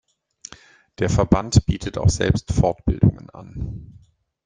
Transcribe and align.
Der 0.97 1.11
Verband 1.11 1.67
bietet 1.67 1.99
auch 1.99 2.09
selbst 2.09 2.51
Fortbildungen 2.53 3.29
an. 3.29 3.99